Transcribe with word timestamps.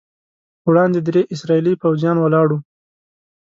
وړاندې 0.67 0.99
درې 1.07 1.21
اسرائیلي 1.33 1.73
پوځیان 1.81 2.17
ولاړ 2.19 2.47
وو. 2.51 2.59